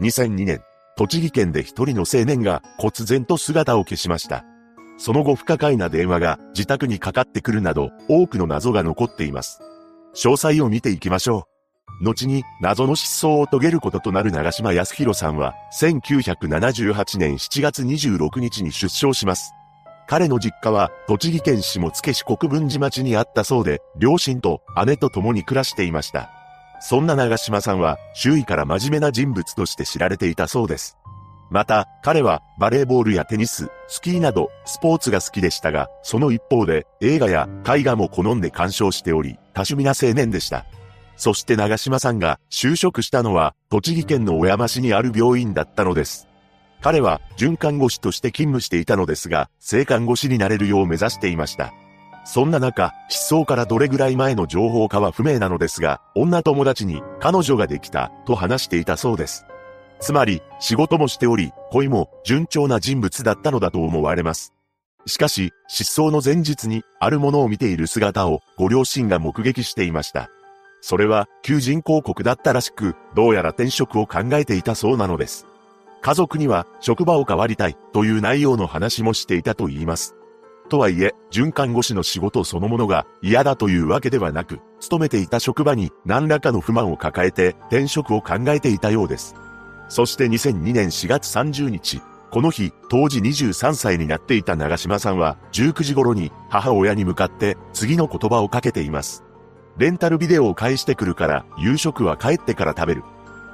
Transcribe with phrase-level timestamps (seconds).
[0.00, 0.60] 2002年、
[0.96, 4.44] 栃木県で一人の青年が忽然と姿を消しました。
[4.98, 9.60] その後不可解な電話が自宅にかかってくるなど多くの謎が残っています。
[10.14, 11.46] 詳細を見ていきましょ
[12.00, 12.04] う。
[12.04, 19.52] 後に謎の失踪を遂げることとなる長島康弘さんは1978年7月26日に出生します。
[20.08, 26.43] 彼の実家は栃木県下野市国分寺町にあったそうで、両親と姉と共に暮らしていました。
[26.80, 30.98] そんな長島さんは周囲から真面目な人物として知られていたそうです。
[31.50, 40.64] また、彼はバレーボールやテニス、スキーなどスポーツが好きでしたが、その一方で映画や絵画も好んで鑑賞しており、多趣味な青年でした。
[41.16, 46.26] そして長島さんが就職したのは栃木県の小山市にある病院だったのです。
[46.80, 51.72] 彼は准看護師として勤務していたのですが、正看護師になれるよう目指していました。
[52.24, 59.44] そんな中、失踪からどれぐらい前の情報かは不明なのですが、女友達に彼女ができたと話していたそうです。
[60.00, 64.54] つまり、仕事もしており、恋も順調な人物だったのだと思われます。
[65.06, 70.30] しかし、失踪の前日に、あるものを見ている姿を、ご両親が目撃していました。
[70.80, 75.46] それは、求人広告だったらしく、どうやら転職を考えていたそうなのです。
[76.00, 80.14] 家族には、職場を変わりたい、という内容の話もしていたと言います。
[80.68, 89.34] とはいえ、循環護士の仕事そのものが嫌だというわけではなく、勤めていた職場に何らかの不満を抱えて転職を考えていたようです。
[89.88, 99.22] そして2002年4月30日、この日、当時23歳になっていた長島さんは、19時頃に母親に向かって次の言葉をかけています。
[99.76, 103.04] レンタルビデオを返してくるから、夕食は帰ってから食べる。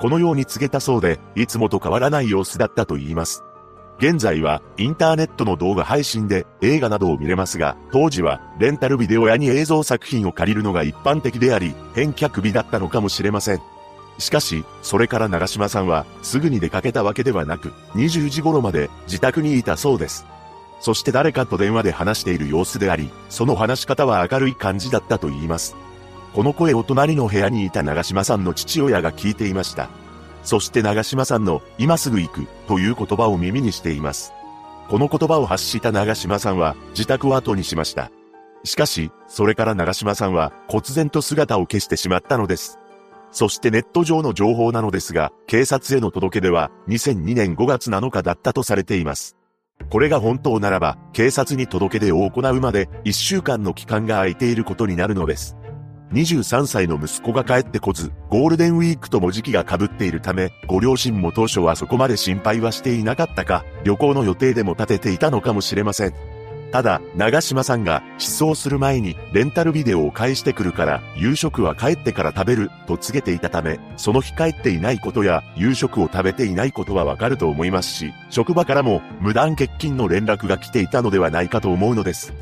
[0.00, 3.44] このように告げたそうで、いつもと変わらない様子だったと言います。
[3.98, 13.62] 現在はインターネットの動画配信で映画などを見れますが、当時はレンタルビデオ屋に映像作品を借りるのが一般的であり、返却日だったのかもしれません。
[14.18, 20.26] しかし、それから長島さんは、すぐに出かけたわけではなく、20時頃まで自宅にいたそうです。
[20.80, 25.76] そして誰かと電話で話している様子であり、その話し方は明るい感じだったと言います。
[26.34, 29.88] この声を隣の部屋にいた長島さんの父親が聞いていました。
[30.42, 34.32] そして長島さんの、今すぐ行く、という言葉を耳にしています。
[34.88, 38.10] この言葉を発した長島さんは、自宅を後にしました。
[38.64, 42.78] しかし、それから長島さんは、忽然と姿を消してしまったのです。
[43.32, 49.36] そしてネット上の情報なのですが、警察への届け出は2002年5月7日だったとされています。
[49.90, 55.56] これが本当ならば、警察に届け出を行うまで1週間の期間が空いていることになるのです。
[56.12, 66.14] 23歳の息子が帰ってこず、ゴールデンウィークとも時期が被っているため、ご両親も当初はそこまで心配はしていなかったか、旅行の予定でも立てていたのかもしれません。
[66.70, 82.32] ただ、長島さんが失踪する前にレンタルビデオを返してくるから夕食は帰ってから食べると告げていたため、その日帰っていないことや夕食を食べていないことはわかると思いますし、職場からも無断欠勤の連絡が来ていたのではないかと思うのです。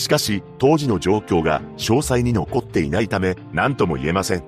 [0.00, 4.42] しかし、当時の状況が詳細に残っていないため、何とも言えません。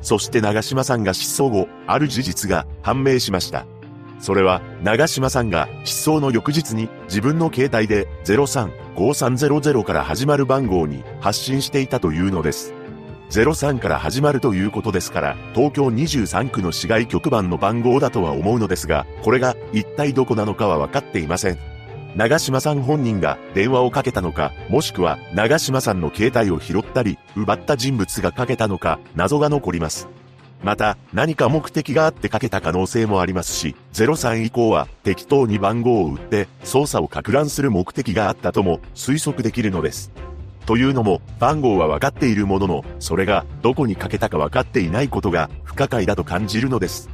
[0.00, 3.66] そして長島さんが失踪後、ある事実が判明しました。
[4.18, 12.72] それは、長島さんが失踪の翌日に自分の携帯で035300から始まる番号に発信していたというのです。
[13.30, 21.73] 03から始まるということですから、東京23区の市外局番の番号だとは思うのですが、これが一体どこなのかは分かっていません。
[22.16, 30.08] 長島さん本人が電話をかけたのか、もしくは長島さんの携帯を拾ったり、奪った人物がかけたのか、謎が残ります。
[30.62, 40.10] また、何か目的があってかけた可能性もありますし、03以降は適当に番号を打って操作を拡乱する目的があったとも推測できるのです。
[40.66, 47.10] というのも、番号は分かっているものの、それがどこにかけたか分かっていないことが不可解だと感じるのです。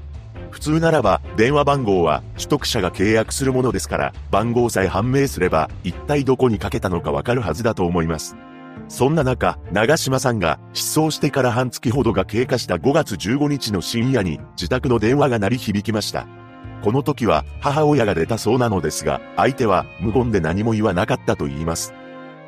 [0.51, 8.37] 普通ならば、電話番号は取得者が契約するものですから、番号さえ判明すれば、一体どこにかけたのかわかるはずだと思います。
[8.89, 16.27] そんな中、長島さんが失踪してから半月ほどが経過した5月15日の深夜に自宅の電話が鳴り響きました。
[16.83, 21.95] この時は母親が出たそうなのですが、相手は無言で何も言わなかったと言います。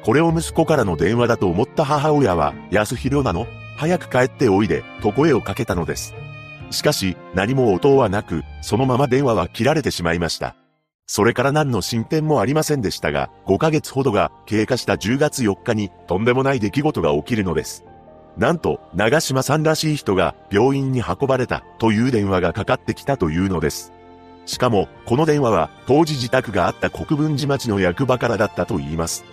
[0.05, 3.47] これを息子からの電話だと思った母親は、安弘なの？
[3.77, 6.15] 早く帰っておいで、と声をかけたのです。
[6.73, 10.57] しかし、何も応答はなく、そのまま電話は切られてしまいました。
[11.07, 17.85] それから何の進展もありませんでしたが、5ヶ月ほどが経過した10月4日にとんでもない出来事が起きるのです。
[18.37, 23.93] なんと、長島さんらしい人が病院に運ばれたという電話がかかってきたというのです。
[24.47, 29.25] しかも、この電話は当時自宅があった国分寺町の役場からだったと言います。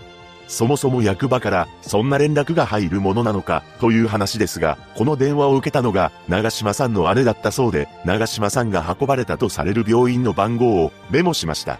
[0.49, 11.79] そもそも役場からそんな連絡が入るものなのかという話ですが、この電話を受けたのが長島さんの姉だったそうで、長島さんが運ばれたとされる病院の番号をメモしました。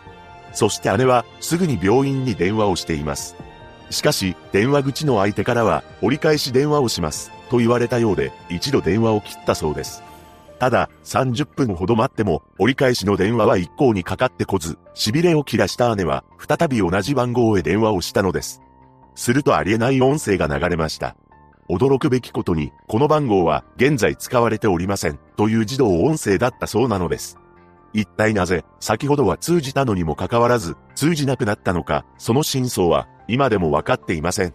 [0.53, 3.35] そして姉はすぐに病院に電話をしています。
[3.89, 10.03] しかし、電話口の相手からは折り返し電話をしますと言われたようで、一度電話を切ったそうです。
[10.59, 18.61] ただ、30分ほど待っても、折り返しの電話は一向にかかってこず、痺れを切らした姉は、再び同じ番号へ電話をしたのです。
[19.15, 21.15] するとありえない音声が流れました。
[21.69, 27.37] 驚くべきことに、この番号は現在使われておりません、という自動音声だったそうなのです。
[27.93, 34.53] 一体なぜ、先ほどは通じたのにもかかわらず、通じなくなったのか、その真相は、今でもわかっていません。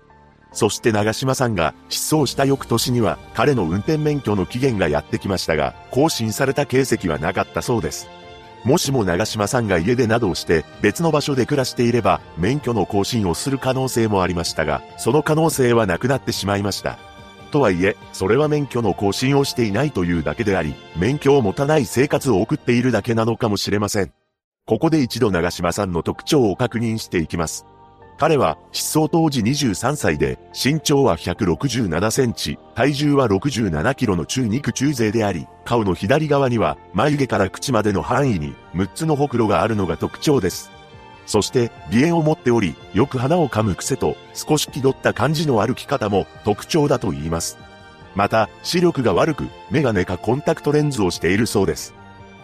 [0.54, 8.06] そして長島さんが失踪した翌年には彼の運転免許の期限がやってきましたが、更新された形跡はなかったそうです。
[8.64, 16.98] もしも長島さんが家でなどをして別の場所で暮らしていれば免許の更新をする可能性もありましたが、その可能性はなくなってしまいました。
[17.50, 24.12] とはいえ、それは免許の更新をしていないというだけであり、免許を持たない生活を送っているだけなのかもしれません。
[24.66, 27.66] ここで一度長島さんの特徴を確認していきます。
[28.16, 40.70] 彼は失踪当時23歳で、身長は167センチ、体重は67キロの中肉中背であり、顔の左側には眉毛から口までの範囲に6つのほくろがあるのが特徴です。
[41.26, 47.58] そして、鼻炎を持っており、よく鼻を噛む癖と少し気取った感じの歩き方も特徴だと言います。
[48.14, 51.94] また、視力が悪く、メガネかコンタクトレンズをしているそうです。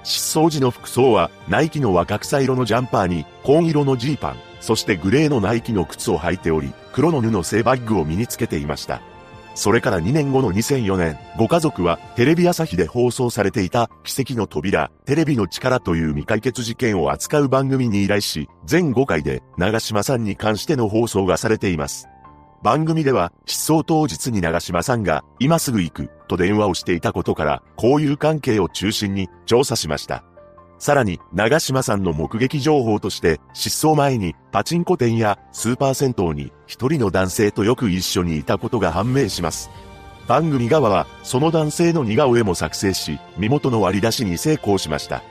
[0.02, 9.00] 失踪時の服装は、ナイキの若草色のジャンパーに、紺色のジーパン、そしてグレーのナイキの靴を履いており、黒の布製バッグを身につけていました。
[9.54, 22.08] それから2年後の2004年、ご家族はテレビ朝日で放送されていた奇跡の扉、テレビの力という未解決事件を扱う番組に依頼し、全5回で長島さんに関しての放送がされています。
[22.62, 30.24] 番組では失踪当日に長島さんが今すぐ行くと電話をしていたことから、交友関係を中心に調査しました。
[30.80, 39.70] さらに、長島さんの目撃情報として、失踪前にパチンコ店やスーパー銭湯に一人の男性とよく一緒にいたことが判明します。
[40.26, 45.22] 番組側は、その男性の似顔絵も作成し、身元の割り出しに成功しました。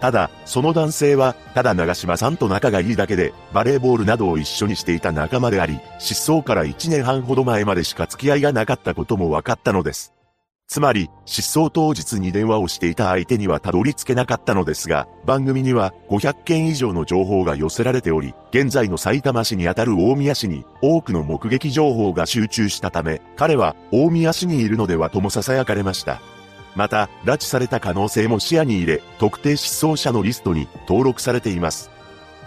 [0.00, 10.12] ただ、その男性は、ただ長島さんと仲がいいだけで、バレーボールなどを一緒にしていた仲間であり、失踪から1年半ほど前までしか付き合いがなかったことも分かったのです。
[10.72, 26.22] つまり、失踪当日に電話をしていた相手にはたどり着けなかったのですが、番組には500件以上の情報が寄せられており、現在の埼玉市にあたる大宮市に多くの目撃情報が集中したため、彼は大宮市にいるのではとも囁かれました。
[26.74, 31.90] また、拉致された可能性も視野に入れ、特定失踪者のリストに登録されています。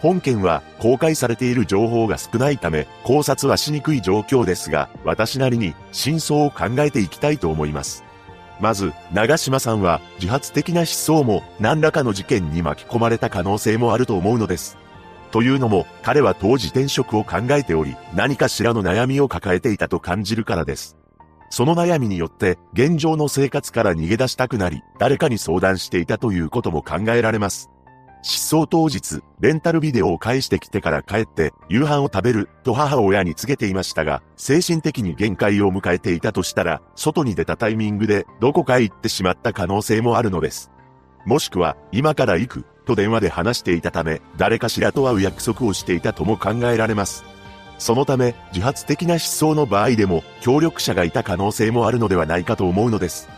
[0.02, 8.05] 本件は公開されている情報が少ないため考察はしにくい状況ですが、私なりに真相を考えていきたいと思います。
[8.60, 14.78] まず、長島さんは自発的な失踪も何らかの事件に巻き込まれた可能性もあると思うのです。
[15.32, 20.96] というのも、彼は当時転職を考えており、何かしらの悩みを抱えていたと感じるからです。
[21.50, 27.70] その悩みによって、現状の生活から逃げ出したくなり、誰かに相談していたということも考えられます。
[28.28, 40.72] 失踪当日、レンタルビデオを返してきてから帰って、夕飯を食べる、と母親に告げていましたが、精神的に限界を迎えていたとしたら、外に出たタイミングで、どこかへ行ってしまった可能性もあるのです。
[41.28, 47.26] もしくは、今から行く、と電話で話していたため、誰かしらと会う約束をしていたとも考えられます。
[47.78, 53.30] そのため、自発的な失踪の場合でも、協力者がいた可能性もあるのではないかと思うのです。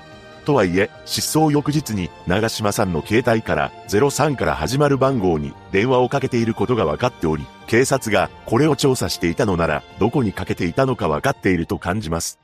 [0.47, 12.39] とはいえ、失踪翌日に長島さんの携帯から03から始まる番号に電話をかけていることが分かっており、警察がこれを調査していたのなら、どこにかけていたのか分かっていると感じます。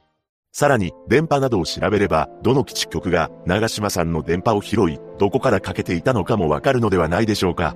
[0.51, 7.73] さらに、電波などを調べれば、どの基地局が長島さんの電波を拾い、どこからかけていたのかもわかるのではないでしょうか。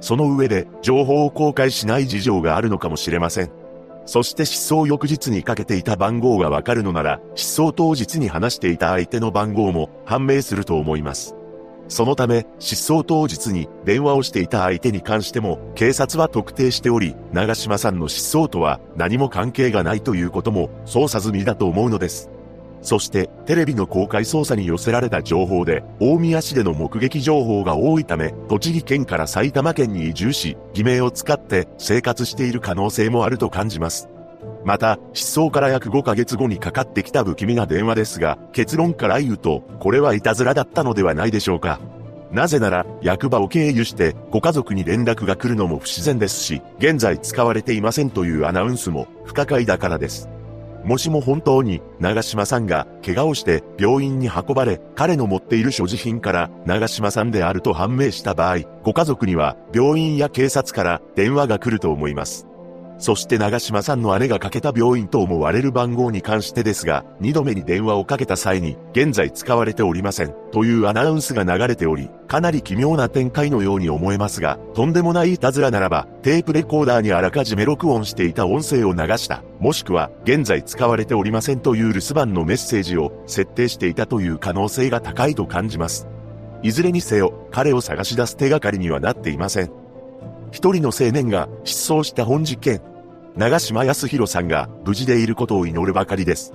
[0.00, 3.63] その上で、情報を公開しない事情があるのかもしれません。
[4.06, 11.34] そして失踪翌日にかけていた番号がわかるのなら、失踪当日に話していた相手の番号も判明すると思います。
[11.88, 22.30] そのため、失踪当日に電話をしていた相手に関しても、警察は特定しており、長島さんの失踪とは何も関係がないということも捜査済みだと思うのです。
[22.84, 34.10] そして、テレビの公開捜査に寄せられた情報で、大宮市での目撃情報が多いため、栃木県から埼玉県に移住し、偽名を使って生活している可能性もあると感じます。
[34.66, 41.80] また、失踪から約5ヶ月後にかかってきた不気味な電話ですが、結論から言うと、これはいたずらだったのではないでしょうか。
[42.32, 50.28] なぜなら、役場を経由してご家族に連絡が来るのも不自然ですし、現在使われていませんというアナウンスも不可解だからです。
[50.84, 62.46] もしも本当に長島さんが怪我をして病院に運ばれ、彼の持っている所持品から長島さんであると判明した場合、ご家族には病院や警察から電話が来ると思います。
[62.98, 86.06] そして長島さんの姉がかけた病院と思われる番号に関してですが、二度目に電話をかけた際に、現在使われておりません、というアナウンスが流れており、かなり奇妙な展開のように思えますが、とんでもないいたずらならば、テープレコーダーにあらかじめ録音していた音声を流した、もしくは、現在使われておりませんという留守番のメッセージを設定していたという可能性が高いと感じます。
[86.62, 89.83] いずれにせよ、彼を探し出す手がかりにはなっていません。
[90.54, 92.80] 一人の青年が失踪した本事件。
[93.34, 96.52] 長島康弘さんが無事でいることを祈るばかりです。